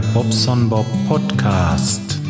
Bobson 0.00 0.68
Bob 0.68 0.86
Podcast. 1.08 2.20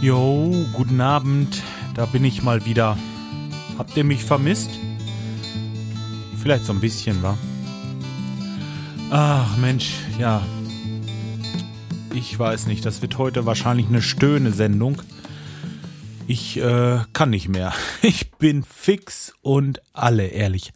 Jo, 0.00 0.54
guten 0.72 1.00
Abend. 1.00 1.62
Da 1.94 2.06
bin 2.06 2.24
ich 2.24 2.42
mal 2.42 2.64
wieder. 2.64 2.96
Habt 3.78 3.96
ihr 3.96 4.04
mich 4.04 4.24
vermisst? 4.24 4.70
Vielleicht 6.40 6.64
so 6.64 6.72
ein 6.72 6.80
bisschen, 6.80 7.22
wa? 7.22 7.36
Ach 9.10 9.56
Mensch, 9.56 9.94
ja. 10.18 10.42
Ich 12.14 12.38
weiß 12.38 12.66
nicht, 12.66 12.86
das 12.86 13.02
wird 13.02 13.18
heute 13.18 13.46
wahrscheinlich 13.46 13.88
eine 13.88 14.02
Stöhne-Sendung. 14.02 15.02
Ich 16.28 16.58
äh, 16.58 17.00
kann 17.12 17.30
nicht 17.30 17.48
mehr. 17.48 17.72
Ich 18.02 18.30
bin 18.32 18.62
fix 18.62 19.32
und 19.42 19.80
alle, 19.92 20.26
ehrlich. 20.26 20.72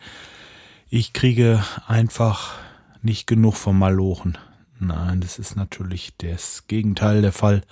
Ich 0.88 1.12
kriege 1.12 1.62
einfach 1.86 2.54
nicht 3.02 3.26
genug 3.26 3.54
vom 3.54 3.78
Malochen. 3.78 4.38
Nein, 4.78 5.20
das 5.20 5.38
ist 5.38 5.56
natürlich 5.56 6.12
das 6.18 6.66
Gegenteil 6.66 7.22
der 7.22 7.32
Fall. 7.32 7.62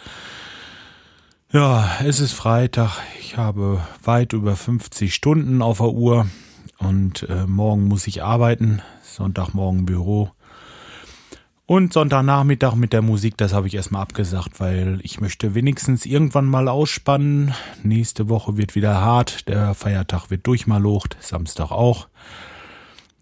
Ja, 1.50 1.98
es 2.04 2.20
ist 2.20 2.32
Freitag. 2.32 2.98
Ich 3.20 3.38
habe 3.38 3.80
weit 4.04 4.34
über 4.34 4.54
50 4.54 5.14
Stunden 5.14 5.62
auf 5.62 5.78
der 5.78 5.92
Uhr 5.92 6.26
und 6.78 7.26
äh, 7.28 7.46
morgen 7.46 7.84
muss 7.84 8.06
ich 8.06 8.22
arbeiten. 8.22 8.82
Sonntagmorgen 9.02 9.86
Büro. 9.86 10.30
Und 11.64 11.92
Sonntagnachmittag 11.92 12.74
mit 12.76 12.94
der 12.94 13.02
Musik, 13.02 13.36
das 13.36 13.52
habe 13.52 13.66
ich 13.66 13.74
erstmal 13.74 14.00
abgesagt, 14.00 14.58
weil 14.58 15.00
ich 15.02 15.20
möchte 15.20 15.54
wenigstens 15.54 16.06
irgendwann 16.06 16.46
mal 16.46 16.66
ausspannen. 16.66 17.52
Nächste 17.82 18.30
Woche 18.30 18.56
wird 18.56 18.74
wieder 18.74 19.02
hart, 19.02 19.48
der 19.48 19.74
Feiertag 19.74 20.30
wird 20.30 20.46
durchmalocht, 20.46 21.18
Samstag 21.20 21.70
auch. 21.70 22.08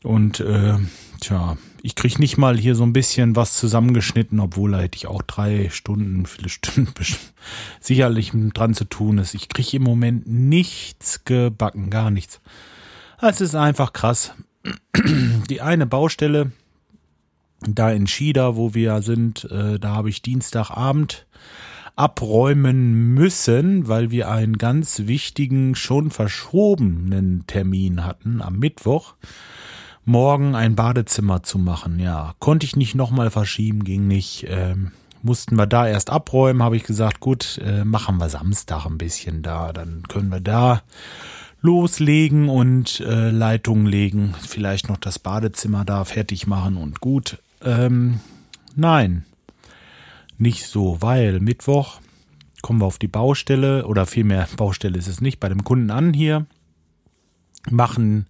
Und 0.03 0.41
äh, 0.41 0.75
tja, 1.21 1.57
ich 1.83 1.95
krieg 1.95 2.19
nicht 2.19 2.37
mal 2.37 2.57
hier 2.57 2.75
so 2.75 2.85
ein 2.85 2.93
bisschen 2.93 3.37
was 3.37 3.55
zusammengeschnitten, 3.55 4.41
obwohl 4.41 4.73
da 4.73 4.81
hätte 4.81 4.97
ich 4.97 5.07
auch 5.07 5.23
drei 5.23 5.69
Stunden, 5.71 6.27
viele 6.27 6.49
Stunden 6.49 6.93
sicherlich 7.81 8.33
dran 8.55 8.75
zu 8.75 8.85
tun 8.85 9.19
ist. 9.19 9.35
Ich 9.35 9.49
krieg 9.49 9.73
im 9.75 9.83
Moment 9.83 10.27
nichts 10.27 11.25
gebacken, 11.25 11.91
gar 11.91 12.11
nichts. 12.11 12.41
Es 13.21 13.41
ist 13.41 13.55
einfach 13.55 13.93
krass. 13.93 14.35
Die 15.49 15.61
eine 15.61 15.87
Baustelle, 15.87 16.53
da 17.61 17.91
in 17.91 18.07
Schieda, 18.07 18.57
wo 18.57 18.75
wir 18.75 19.01
sind, 19.03 19.45
äh, 19.51 19.79
da 19.79 19.91
habe 19.91 20.11
ich 20.11 20.23
Dienstagabend 20.23 21.27
abräumen 21.95 23.15
müssen, 23.15 23.89
weil 23.89 24.11
wir 24.11 24.31
einen 24.31 24.59
ganz 24.59 25.07
wichtigen, 25.07 25.75
schon 25.75 26.11
verschobenen 26.11 27.45
Termin 27.47 28.05
hatten 28.05 28.43
am 28.43 28.59
Mittwoch. 28.59 29.15
Morgen 30.07 30.55
ein 30.55 30.77
Badezimmer 30.77 31.43
zu 31.43 31.59
machen. 31.59 31.99
Ja, 31.99 32.35
konnte 32.39 32.65
ich 32.65 32.77
nicht 32.77 32.95
nochmal 32.95 33.31
verschieben, 33.31 33.83
ging 33.83 34.07
nicht. 34.07 34.47
Ähm, 34.49 34.93
mussten 35.23 35.57
wir 35.57 35.67
da 35.67 35.89
erst 35.89 36.11
abräumen, 36.11 36.63
habe 36.63 36.77
ich 36.77 36.85
gesagt, 36.85 37.19
gut, 37.19 37.61
äh, 37.63 37.85
machen 37.85 38.19
wir 38.19 38.29
Samstag 38.29 38.87
ein 38.87 38.99
bisschen 38.99 39.43
da, 39.43 39.73
dann 39.73 40.05
können 40.09 40.31
wir 40.31 40.41
da 40.41 40.83
loslegen 41.61 42.49
und 42.49 43.01
äh, 43.01 43.31
Leitungen 43.31 43.87
legen, 43.87 44.35
vielleicht 44.47 44.89
noch 44.89 44.99
das 44.99 45.19
Badezimmer 45.19 45.85
da 45.85 46.05
fertig 46.05 46.47
machen 46.47 46.77
und 46.77 47.01
gut. 47.01 47.43
Ähm, 47.65 48.21
nein, 48.77 49.25
nicht 50.39 50.67
so, 50.67 51.03
weil 51.03 51.41
Mittwoch 51.41 51.99
kommen 52.63 52.81
wir 52.81 52.87
auf 52.87 52.99
die 52.99 53.09
Baustelle 53.09 53.87
oder 53.87 54.07
vielmehr 54.07 54.47
Baustelle 54.57 54.99
ist 54.99 55.09
es 55.09 55.21
nicht, 55.21 55.41
bei 55.41 55.49
dem 55.49 55.65
Kunden 55.65 55.91
an 55.91 56.15
hier, 56.15 56.47
machen 57.69 58.27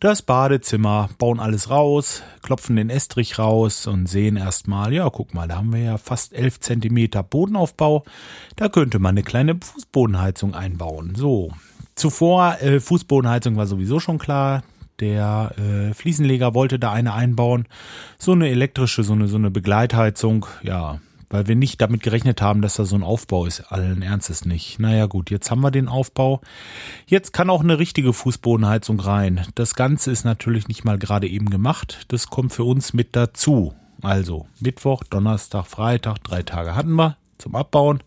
das 0.00 0.22
Badezimmer, 0.22 1.08
bauen 1.18 1.40
alles 1.40 1.70
raus, 1.70 2.22
klopfen 2.42 2.76
den 2.76 2.90
Estrich 2.90 3.38
raus 3.38 3.86
und 3.86 4.06
sehen 4.06 4.36
erstmal, 4.36 4.92
ja, 4.92 5.08
guck 5.08 5.32
mal, 5.32 5.48
da 5.48 5.56
haben 5.56 5.72
wir 5.72 5.80
ja 5.80 5.98
fast 5.98 6.34
elf 6.34 6.60
Zentimeter 6.60 7.22
Bodenaufbau. 7.22 8.04
Da 8.56 8.68
könnte 8.68 8.98
man 8.98 9.10
eine 9.10 9.22
kleine 9.22 9.56
Fußbodenheizung 9.56 10.54
einbauen. 10.54 11.14
So. 11.14 11.50
Zuvor, 11.94 12.60
äh, 12.60 12.78
Fußbodenheizung 12.78 13.56
war 13.56 13.66
sowieso 13.66 13.98
schon 13.98 14.18
klar. 14.18 14.62
Der 15.00 15.52
äh, 15.58 15.94
Fliesenleger 15.94 16.54
wollte 16.54 16.78
da 16.78 16.92
eine 16.92 17.14
einbauen. 17.14 17.66
So 18.18 18.32
eine 18.32 18.48
elektrische, 18.48 19.02
so 19.02 19.14
eine, 19.14 19.28
so 19.28 19.36
eine 19.36 19.50
Begleitheizung. 19.50 20.46
Ja, 20.62 21.00
weil 21.28 21.46
wir 21.48 21.56
nicht 21.56 21.80
damit 21.80 22.02
gerechnet 22.02 22.40
haben, 22.40 22.62
dass 22.62 22.74
da 22.74 22.84
so 22.84 22.96
ein 22.96 23.02
Aufbau 23.02 23.46
ist. 23.46 23.72
Allen 23.72 24.02
Ernstes 24.02 24.44
nicht. 24.44 24.78
Naja 24.78 25.06
gut, 25.06 25.30
jetzt 25.30 25.50
haben 25.50 25.60
wir 25.60 25.70
den 25.70 25.88
Aufbau. 25.88 26.40
Jetzt 27.06 27.32
kann 27.32 27.50
auch 27.50 27.62
eine 27.62 27.78
richtige 27.78 28.12
Fußbodenheizung 28.12 29.00
rein. 29.00 29.46
Das 29.54 29.74
Ganze 29.74 30.10
ist 30.10 30.24
natürlich 30.24 30.68
nicht 30.68 30.84
mal 30.84 30.98
gerade 30.98 31.28
eben 31.28 31.50
gemacht. 31.50 32.06
Das 32.08 32.28
kommt 32.28 32.52
für 32.52 32.64
uns 32.64 32.92
mit 32.92 33.16
dazu. 33.16 33.74
Also 34.02 34.46
Mittwoch, 34.60 35.02
Donnerstag, 35.04 35.66
Freitag, 35.66 36.22
drei 36.22 36.42
Tage 36.42 36.74
hatten 36.74 36.92
wir 36.92 37.16
zum 37.38 37.54
Abbauen 37.54 38.02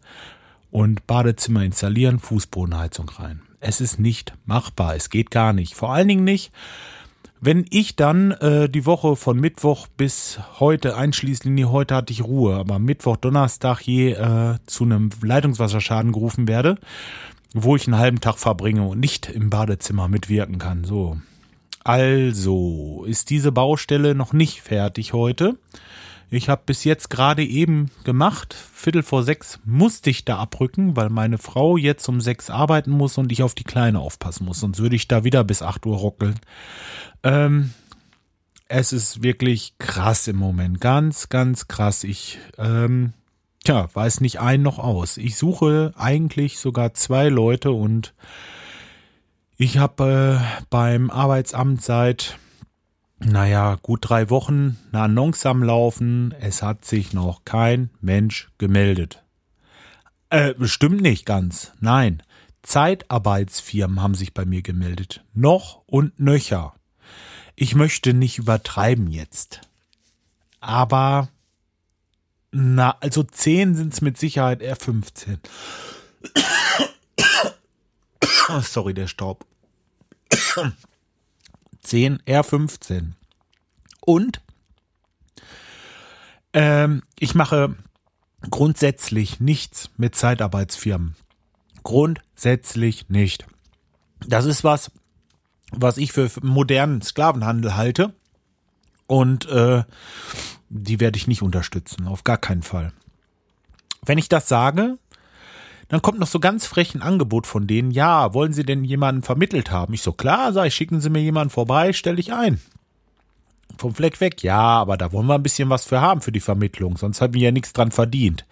und 0.72 1.08
Badezimmer 1.08 1.64
installieren, 1.64 2.20
Fußbodenheizung 2.20 3.10
rein. 3.10 3.42
Es 3.60 3.82
ist 3.82 4.00
nicht 4.00 4.34
machbar, 4.46 4.96
es 4.96 5.10
geht 5.10 5.32
gar 5.32 5.52
nicht. 5.52 5.76
Vor 5.76 5.92
allen 5.92 6.08
Dingen 6.08 6.24
nicht, 6.24 6.52
wenn 7.42 7.66
ich 7.70 7.96
dann 7.96 8.32
äh, 8.32 8.70
die 8.70 8.86
Woche 8.86 9.16
von 9.16 9.40
Mittwoch 9.40 9.88
bis 9.88 10.40
heute 10.60 10.98
einschließlich, 10.98 11.66
heute 11.66 11.96
hatte 11.96 12.12
ich 12.12 12.24
Ruhe, 12.24 12.56
aber 12.56 12.80
Mittwoch, 12.80 13.18
Donnerstag 13.18 13.82
je 13.82 14.12
äh, 14.12 14.58
zu 14.66 14.84
einem 14.84 15.10
Leitungswasserschaden 15.22 16.12
gerufen 16.12 16.48
werde, 16.48 16.78
wo 17.54 17.76
ich 17.76 17.88
einen 17.88 17.98
halben 17.98 18.20
Tag 18.20 18.38
verbringe 18.38 18.84
und 18.84 19.00
nicht 19.00 19.30
im 19.30 19.50
Badezimmer 19.50 20.08
mitwirken 20.08 20.58
kann. 20.58 20.84
So. 20.84 21.18
Also 21.84 23.06
ist 23.08 23.30
diese 23.30 23.52
Baustelle 23.52 24.16
noch 24.16 24.34
nicht 24.34 24.62
fertig 24.62 25.14
heute. 25.14 25.58
Ich 26.32 26.48
habe 26.48 26.62
bis 26.66 26.84
jetzt 26.84 27.10
gerade 27.10 27.44
eben 27.44 27.90
gemacht. 28.04 28.54
Viertel 28.54 29.02
vor 29.02 29.24
sechs 29.24 29.60
musste 29.66 30.12
ich 30.12 30.26
da 30.26 30.38
abrücken, 30.38 30.96
weil 30.96 31.10
meine 31.10 31.40
Frau 31.40 31.76
jetzt 31.76 32.08
um 32.08 32.22
sechs 32.22 32.50
arbeiten 32.50 32.92
muss 32.92 33.18
und 33.18 33.32
ich 33.32 33.42
auf 33.42 33.56
die 33.56 33.64
Kleine 33.64 34.00
aufpassen 34.00 34.46
muss. 34.46 34.60
Sonst 34.60 34.80
würde 34.80 34.96
ich 34.96 35.08
da 35.08 35.24
wieder 35.24 35.44
bis 35.44 35.62
acht 35.62 35.86
Uhr 35.86 35.98
ruckeln. 35.98 36.40
Ähm, 37.24 37.74
es 38.68 38.94
ist 38.94 39.24
wirklich 39.24 39.74
krass 39.80 40.28
im 40.28 40.36
Moment. 40.36 40.80
Ganz, 40.80 41.30
ganz 41.30 41.68
krass. 41.68 42.04
Ich, 42.04 42.38
ähm, 42.60 43.14
tja, 43.64 43.90
weiß 43.92 44.22
nicht 44.22 44.40
ein 44.40 44.62
noch 44.62 44.78
aus. 44.78 45.18
Ich 45.18 45.36
suche 45.36 45.94
eigentlich 45.98 46.60
sogar 46.60 46.94
zwei 46.94 47.30
Leute 47.30 47.72
und 47.72 48.14
ich 49.58 49.80
habe 49.80 50.40
äh, 50.40 50.64
beim 50.70 51.10
Arbeitsamt 51.10 51.82
seit 51.82 52.38
naja, 53.20 53.78
gut 53.82 54.10
drei 54.10 54.30
Wochen 54.30 54.78
eine 54.92 55.04
Annonce 55.04 55.46
am 55.46 55.64
Laufen. 55.64 56.34
Es 56.40 56.62
hat 56.62 56.86
sich 56.86 57.14
noch 57.14 57.46
kein 57.46 57.90
Mensch 58.02 58.50
gemeldet. 58.58 59.24
Äh, 60.30 60.54
bestimmt 60.54 61.02
nicht 61.02 61.26
ganz. 61.26 61.72
Nein. 61.80 62.24
Zeitarbeitsfirmen 62.62 64.02
haben 64.02 64.16
sich 64.16 64.34
bei 64.34 64.46
mir 64.46 64.62
gemeldet. 64.62 65.24
Noch 65.34 65.82
und 65.86 66.20
nöcher. 66.20 66.74
Ich 67.56 67.76
möchte 67.76 68.14
nicht 68.14 68.38
übertreiben 68.38 69.12
jetzt. 69.12 69.62
Aber, 70.62 71.30
na, 72.52 72.98
also 73.00 73.24
zehn 73.24 73.76
sind 73.76 73.94
es 73.94 74.02
mit 74.02 74.18
Sicherheit 74.18 74.62
eher 74.62 74.76
15. 74.76 75.40
sorry, 78.62 78.94
der 78.94 79.08
Staub. 79.08 79.46
10 81.90 82.20
R15. 82.28 83.14
Und 84.02 84.42
ähm, 86.54 87.02
ich 87.18 87.34
mache 87.34 87.76
grundsätzlich 88.48 89.40
nichts 89.40 89.90
mit 89.98 90.16
Zeitarbeitsfirmen. 90.16 91.16
Grundsätzlich 91.82 93.10
nicht. 93.10 93.48
Das 94.28 94.46
ist 94.46 94.64
was, 94.64 94.92
was 95.72 95.98
ich 95.98 96.12
für 96.12 96.30
modernen 96.44 97.02
Sklavenhandel 97.02 97.76
halte. 97.76 98.14
Und 99.08 99.48
äh, 99.48 99.84
die 100.70 101.00
werde 101.00 101.18
ich 101.18 101.28
nicht 101.28 101.42
unterstützen, 101.42 102.08
auf 102.08 102.24
gar 102.24 102.38
keinen 102.38 102.62
Fall. 102.62 102.94
Wenn 104.06 104.20
ich 104.20 104.30
das 104.30 104.48
sage, 104.48 105.00
dann 105.90 106.04
kommt 106.04 106.20
noch 106.20 106.28
so 106.28 106.40
ganz 106.40 106.68
frech 106.68 106.94
ein 106.94 107.02
Angebot 107.02 107.48
von 107.48 107.66
denen, 107.66 107.92
ja, 107.92 108.34
wollen 108.34 108.54
Sie 108.54 108.64
denn 108.64 108.84
jemanden 108.84 109.24
vermittelt 109.24 109.72
haben? 109.72 109.94
Ich 109.94 110.04
so, 110.04 110.14
klar, 110.14 110.54
sag 110.54 110.68
ich, 110.68 110.76
schicken 110.76 111.02
Sie 111.02 111.10
mir 111.10 111.20
jemanden 111.20 111.50
vorbei, 111.50 111.94
stelle 111.94 112.20
ich 112.20 112.32
ein. 112.32 112.62
Vom 113.78 113.96
Fleck 113.96 114.22
weg, 114.22 114.44
ja, 114.44 114.60
aber 114.60 114.98
da 114.98 115.12
wollen 115.12 115.26
wir 115.26 115.36
ein 115.36 115.44
bisschen 115.44 115.70
was 115.70 115.86
für 115.86 116.00
haben 116.00 116.22
für 116.22 116.32
die 116.32 116.40
Vermittlung, 116.40 116.96
sonst 116.98 117.22
haben 117.22 117.34
wir 117.34 117.42
ja 117.42 117.52
nichts 117.52 117.74
dran 117.74 117.92
verdient. 117.92 118.46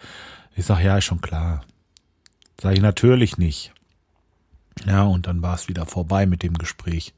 Ich 0.55 0.65
sag, 0.65 0.83
ja, 0.83 0.97
ist 0.97 1.05
schon 1.05 1.21
klar. 1.21 1.63
Sag 2.59 2.73
ich 2.73 2.81
natürlich 2.81 3.37
nicht. 3.37 3.71
Ja, 4.85 5.03
und 5.03 5.27
dann 5.27 5.43
war 5.43 5.53
es 5.53 5.67
wieder 5.67 5.85
vorbei 5.85 6.25
mit 6.25 6.41
dem 6.41 6.55
Gespräch. 6.55 7.13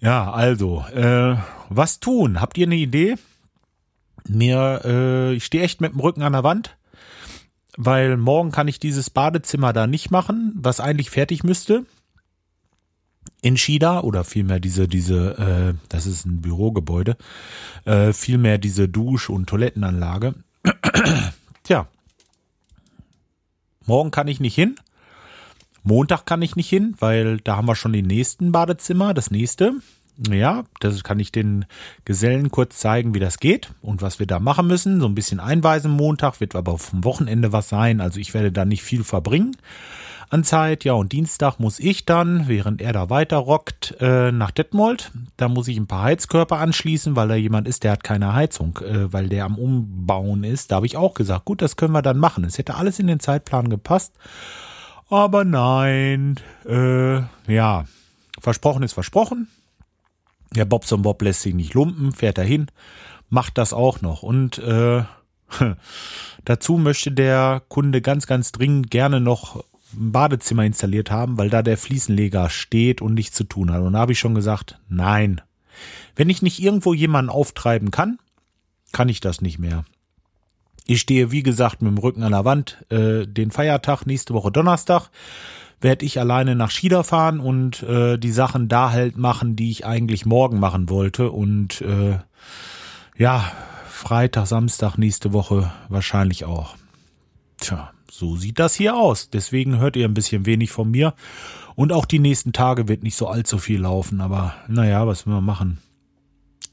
Ja, 0.00 0.30
also, 0.30 0.84
äh, 0.94 1.36
was 1.68 1.98
tun? 1.98 2.40
Habt 2.40 2.56
ihr 2.56 2.66
eine 2.66 2.76
Idee? 2.76 3.16
Mir, 4.28 4.82
äh, 4.84 5.32
ich 5.34 5.44
stehe 5.44 5.64
echt 5.64 5.80
mit 5.80 5.92
dem 5.92 6.00
Rücken 6.00 6.22
an 6.22 6.34
der 6.34 6.44
Wand 6.44 6.76
weil 7.80 8.16
morgen 8.16 8.50
kann 8.50 8.66
ich 8.66 8.80
dieses 8.80 9.08
Badezimmer 9.08 9.72
da 9.72 9.86
nicht 9.86 10.10
machen, 10.10 10.52
was 10.56 10.80
eigentlich 10.80 11.10
fertig 11.10 11.44
müsste. 11.44 11.86
in 13.40 13.56
Shida 13.56 14.00
oder 14.00 14.24
vielmehr 14.24 14.58
diese, 14.58 14.88
diese, 14.88 15.38
äh, 15.38 15.74
das 15.88 16.06
ist 16.06 16.26
ein 16.26 16.40
Bürogebäude, 16.40 17.16
äh, 17.84 18.12
vielmehr 18.12 18.58
diese 18.58 18.88
Dusch- 18.88 19.30
und 19.30 19.46
Toilettenanlage. 19.46 20.34
Tja, 21.62 21.86
morgen 23.86 24.10
kann 24.10 24.26
ich 24.26 24.40
nicht 24.40 24.56
hin. 24.56 24.74
Montag 25.84 26.26
kann 26.26 26.42
ich 26.42 26.56
nicht 26.56 26.68
hin, 26.68 26.96
weil 26.98 27.38
da 27.38 27.56
haben 27.56 27.68
wir 27.68 27.76
schon 27.76 27.92
den 27.92 28.06
nächsten 28.06 28.50
Badezimmer, 28.50 29.14
das 29.14 29.30
nächste. 29.30 29.74
Ja, 30.28 30.64
das 30.80 31.04
kann 31.04 31.20
ich 31.20 31.30
den 31.30 31.64
Gesellen 32.04 32.50
kurz 32.50 32.78
zeigen, 32.78 33.14
wie 33.14 33.20
das 33.20 33.38
geht 33.38 33.72
und 33.82 34.02
was 34.02 34.18
wir 34.18 34.26
da 34.26 34.40
machen 34.40 34.66
müssen. 34.66 35.00
So 35.00 35.06
ein 35.06 35.14
bisschen 35.14 35.38
einweisen 35.38 35.92
Montag, 35.92 36.40
wird 36.40 36.56
aber 36.56 36.78
vom 36.78 37.04
Wochenende 37.04 37.52
was 37.52 37.68
sein. 37.68 38.00
Also 38.00 38.18
ich 38.18 38.34
werde 38.34 38.50
da 38.50 38.64
nicht 38.64 38.82
viel 38.82 39.04
verbringen 39.04 39.56
an 40.30 40.44
Zeit. 40.44 40.84
Ja, 40.84 40.94
und 40.94 41.12
Dienstag 41.12 41.58
muss 41.58 41.78
ich 41.78 42.04
dann, 42.04 42.48
während 42.48 42.82
er 42.82 42.92
da 42.92 43.10
weiter 43.10 43.36
rockt, 43.38 43.96
äh, 44.00 44.32
nach 44.32 44.50
Detmold. 44.50 45.12
Da 45.36 45.48
muss 45.48 45.68
ich 45.68 45.76
ein 45.76 45.86
paar 45.86 46.02
Heizkörper 46.02 46.58
anschließen, 46.58 47.16
weil 47.16 47.28
da 47.28 47.34
jemand 47.34 47.68
ist, 47.68 47.84
der 47.84 47.92
hat 47.92 48.04
keine 48.04 48.34
Heizung, 48.34 48.78
äh, 48.78 49.12
weil 49.12 49.28
der 49.28 49.44
am 49.44 49.56
Umbauen 49.56 50.44
ist. 50.44 50.70
Da 50.70 50.76
habe 50.76 50.86
ich 50.86 50.96
auch 50.96 51.14
gesagt, 51.14 51.44
gut, 51.44 51.62
das 51.62 51.76
können 51.76 51.92
wir 51.92 52.02
dann 52.02 52.18
machen. 52.18 52.44
Es 52.44 52.58
hätte 52.58 52.74
alles 52.74 52.98
in 52.98 53.06
den 53.06 53.20
Zeitplan 53.20 53.70
gepasst. 53.70 54.14
Aber 55.10 55.44
nein, 55.44 56.36
äh, 56.66 57.20
ja, 57.46 57.84
versprochen 58.40 58.82
ist 58.82 58.92
versprochen. 58.92 59.48
Der 60.54 60.64
Bobson 60.64 61.02
Bob 61.02 61.22
lässt 61.22 61.42
sich 61.42 61.54
nicht 61.54 61.74
lumpen, 61.74 62.12
fährt 62.12 62.38
dahin, 62.38 62.66
macht 63.28 63.58
das 63.58 63.72
auch 63.72 64.00
noch. 64.00 64.22
Und 64.22 64.58
äh, 64.58 65.02
dazu 66.44 66.78
möchte 66.78 67.12
der 67.12 67.62
Kunde 67.68 68.00
ganz, 68.00 68.26
ganz 68.26 68.52
dringend 68.52 68.90
gerne 68.90 69.20
noch 69.20 69.64
ein 69.94 70.12
Badezimmer 70.12 70.64
installiert 70.64 71.10
haben, 71.10 71.38
weil 71.38 71.50
da 71.50 71.62
der 71.62 71.78
Fliesenleger 71.78 72.50
steht 72.50 73.00
und 73.00 73.14
nichts 73.14 73.36
zu 73.36 73.44
tun 73.44 73.72
hat. 73.72 73.82
Und 73.82 73.94
da 73.94 74.00
habe 74.00 74.12
ich 74.12 74.18
schon 74.18 74.34
gesagt, 74.34 74.78
nein. 74.88 75.40
Wenn 76.16 76.30
ich 76.30 76.42
nicht 76.42 76.60
irgendwo 76.60 76.94
jemanden 76.94 77.30
auftreiben 77.30 77.90
kann, 77.90 78.18
kann 78.92 79.08
ich 79.08 79.20
das 79.20 79.40
nicht 79.40 79.58
mehr. 79.58 79.84
Ich 80.86 81.00
stehe, 81.00 81.30
wie 81.30 81.42
gesagt, 81.42 81.82
mit 81.82 81.90
dem 81.90 81.98
Rücken 81.98 82.22
an 82.22 82.32
der 82.32 82.44
Wand. 82.44 82.84
Äh, 82.88 83.26
den 83.26 83.50
Feiertag, 83.50 84.06
nächste 84.06 84.34
Woche 84.34 84.50
Donnerstag, 84.50 85.10
werde 85.80 86.04
ich 86.04 86.18
alleine 86.18 86.56
nach 86.56 86.70
Schieder 86.70 87.04
fahren 87.04 87.40
und 87.40 87.82
äh, 87.82 88.18
die 88.18 88.32
Sachen 88.32 88.68
da 88.68 88.90
halt 88.90 89.16
machen, 89.16 89.56
die 89.56 89.70
ich 89.70 89.86
eigentlich 89.86 90.26
morgen 90.26 90.58
machen 90.58 90.88
wollte. 90.88 91.30
Und 91.30 91.80
äh, 91.82 92.18
ja, 93.16 93.52
Freitag, 93.88 94.46
Samstag, 94.46 94.96
nächste 94.96 95.32
Woche 95.32 95.72
wahrscheinlich 95.88 96.44
auch. 96.44 96.76
Tja, 97.58 97.92
so 98.10 98.36
sieht 98.36 98.58
das 98.58 98.74
hier 98.74 98.96
aus. 98.96 99.30
Deswegen 99.30 99.78
hört 99.78 99.96
ihr 99.96 100.06
ein 100.06 100.14
bisschen 100.14 100.46
wenig 100.46 100.70
von 100.70 100.90
mir. 100.90 101.14
Und 101.74 101.92
auch 101.92 102.06
die 102.06 102.18
nächsten 102.18 102.52
Tage 102.52 102.88
wird 102.88 103.04
nicht 103.04 103.16
so 103.16 103.28
allzu 103.28 103.58
viel 103.58 103.80
laufen. 103.80 104.20
Aber 104.20 104.54
naja, 104.66 105.06
was 105.06 105.26
will 105.26 105.34
man 105.34 105.44
machen? 105.44 105.78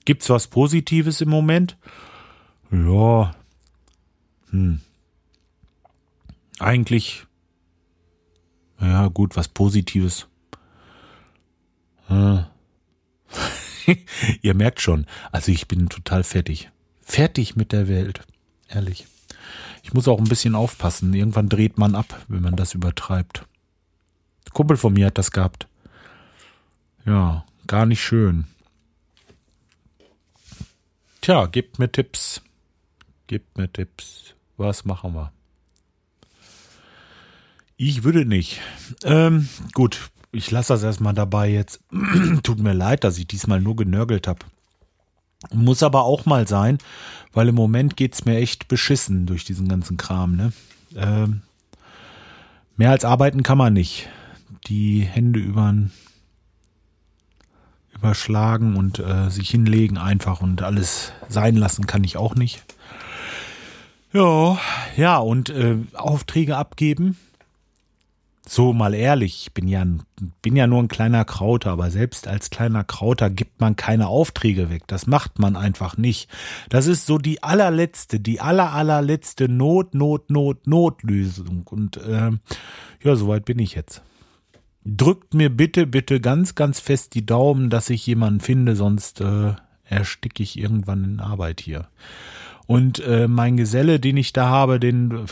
Gibt's 0.05 0.29
was 0.29 0.47
Positives 0.47 1.21
im 1.21 1.29
Moment? 1.29 1.77
Ja. 2.71 3.31
Hm. 4.49 4.81
Eigentlich. 6.59 7.25
Ja, 8.79 9.07
gut, 9.07 9.35
was 9.35 9.47
Positives. 9.47 10.27
Hm. 12.07 12.45
ihr 14.41 14.53
merkt 14.53 14.81
schon, 14.81 15.05
also 15.31 15.51
ich 15.51 15.67
bin 15.67 15.89
total 15.89 16.23
fertig. 16.23 16.69
Fertig 17.01 17.55
mit 17.55 17.71
der 17.71 17.87
Welt. 17.87 18.21
Ehrlich. 18.67 19.07
Ich 19.83 19.93
muss 19.93 20.07
auch 20.07 20.17
ein 20.17 20.27
bisschen 20.27 20.55
aufpassen. 20.55 21.13
Irgendwann 21.13 21.49
dreht 21.49 21.77
man 21.77 21.95
ab, 21.95 22.25
wenn 22.27 22.41
man 22.41 22.55
das 22.55 22.73
übertreibt. 22.73 23.45
Der 24.45 24.53
Kumpel 24.53 24.77
von 24.77 24.93
mir 24.93 25.07
hat 25.07 25.17
das 25.17 25.31
gehabt. 25.31 25.67
Ja, 27.05 27.45
gar 27.67 27.85
nicht 27.85 28.03
schön. 28.03 28.45
Tja, 31.21 31.45
gebt 31.45 31.77
mir 31.79 31.91
Tipps. 31.91 32.41
Gebt 33.27 33.57
mir 33.57 33.71
Tipps. 33.71 34.33
Was 34.57 34.85
machen 34.85 35.13
wir? 35.13 35.31
Ich 37.77 38.03
würde 38.03 38.25
nicht. 38.25 38.61
Ähm, 39.03 39.49
gut, 39.73 40.09
ich 40.31 40.49
lasse 40.49 40.73
das 40.73 40.83
erstmal 40.83 41.13
dabei 41.13 41.49
jetzt. 41.49 41.81
Tut 42.43 42.59
mir 42.59 42.73
leid, 42.73 43.03
dass 43.03 43.17
ich 43.17 43.27
diesmal 43.27 43.59
nur 43.59 43.75
genörgelt 43.75 44.27
habe. 44.27 44.39
Muss 45.53 45.83
aber 45.83 46.03
auch 46.03 46.25
mal 46.25 46.47
sein, 46.47 46.77
weil 47.33 47.49
im 47.49 47.55
Moment 47.55 47.97
geht's 47.97 48.25
mir 48.25 48.37
echt 48.37 48.67
beschissen 48.67 49.25
durch 49.25 49.43
diesen 49.43 49.67
ganzen 49.67 49.97
Kram. 49.97 50.35
Ne? 50.35 50.53
Ähm, 50.95 51.41
mehr 52.77 52.91
als 52.91 53.03
arbeiten 53.03 53.43
kann 53.43 53.57
man 53.57 53.73
nicht. 53.73 54.07
Die 54.67 55.01
Hände 55.01 55.39
übern, 55.39 55.91
überschlagen 57.93 58.77
und 58.77 58.99
äh, 58.99 59.29
sich 59.29 59.49
hinlegen 59.49 59.97
einfach 59.97 60.41
und 60.41 60.61
alles 60.63 61.11
sein 61.27 61.57
lassen 61.57 61.85
kann 61.87 62.05
ich 62.05 62.15
auch 62.15 62.35
nicht. 62.35 62.63
Ja, 64.13 64.57
ja, 64.95 65.17
und 65.17 65.49
äh, 65.49 65.75
Aufträge 65.93 66.55
abgeben 66.55 67.17
so 68.47 68.73
mal 68.73 68.93
ehrlich, 68.93 69.43
ich 69.43 69.53
bin 69.53 69.67
ja, 69.67 69.85
bin 70.41 70.55
ja 70.55 70.67
nur 70.67 70.81
ein 70.81 70.87
kleiner 70.87 71.25
Krauter, 71.25 71.71
aber 71.71 71.89
selbst 71.89 72.27
als 72.27 72.49
kleiner 72.49 72.83
Krauter 72.83 73.29
gibt 73.29 73.59
man 73.59 73.75
keine 73.75 74.07
Aufträge 74.07 74.69
weg. 74.69 74.83
Das 74.87 75.07
macht 75.07 75.39
man 75.39 75.55
einfach 75.55 75.97
nicht. 75.97 76.29
Das 76.69 76.87
ist 76.87 77.05
so 77.05 77.17
die 77.17 77.43
allerletzte, 77.43 78.19
die 78.19 78.41
aller, 78.41 78.71
allerletzte 78.71 79.49
Not, 79.49 79.95
Not, 79.95 80.29
Not, 80.29 80.67
Notlösung. 80.67 81.65
Und 81.69 81.97
äh, 81.97 82.31
ja, 83.03 83.15
soweit 83.15 83.45
bin 83.45 83.59
ich 83.59 83.73
jetzt. 83.73 84.03
Drückt 84.85 85.33
mir 85.33 85.49
bitte, 85.49 85.87
bitte 85.87 86.21
ganz, 86.21 86.53
ganz 86.53 86.79
fest 86.79 87.15
die 87.15 87.25
Daumen, 87.25 87.71
dass 87.71 87.89
ich 87.89 88.05
jemanden 88.05 88.39
finde, 88.39 88.75
sonst 88.75 89.21
äh, 89.21 89.53
ersticke 89.85 90.43
ich 90.43 90.59
irgendwann 90.59 91.03
in 91.03 91.19
Arbeit 91.19 91.61
hier. 91.61 91.87
Und 92.67 92.99
äh, 92.99 93.27
mein 93.27 93.57
Geselle, 93.57 93.99
den 93.99 94.17
ich 94.17 94.33
da 94.33 94.49
habe, 94.49 94.79
den, 94.79 95.27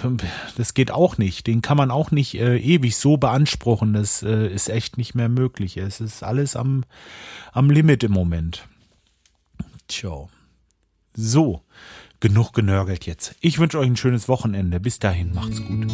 das 0.55 0.73
geht 0.73 0.91
auch 0.91 1.17
nicht. 1.17 1.47
Den 1.47 1.61
kann 1.61 1.77
man 1.77 1.89
auch 1.89 2.11
nicht 2.11 2.35
äh, 2.35 2.57
ewig 2.57 2.95
so 2.95 3.17
beanspruchen. 3.17 3.93
Das 3.93 4.21
äh, 4.21 4.47
ist 4.47 4.69
echt 4.69 4.97
nicht 4.97 5.15
mehr 5.15 5.29
möglich. 5.29 5.77
Es 5.77 5.99
ist 5.99 6.23
alles 6.23 6.55
am, 6.55 6.83
am 7.51 7.69
Limit 7.69 8.03
im 8.03 8.11
Moment. 8.11 8.67
Tja. 9.87 10.27
So, 11.15 11.61
genug 12.19 12.53
genörgelt 12.53 13.05
jetzt. 13.05 13.35
Ich 13.39 13.59
wünsche 13.59 13.79
euch 13.79 13.87
ein 13.87 13.97
schönes 13.97 14.27
Wochenende. 14.27 14.79
Bis 14.79 14.99
dahin, 14.99 15.33
macht's 15.33 15.61
gut. 15.63 15.87